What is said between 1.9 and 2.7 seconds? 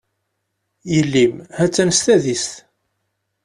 s tadist.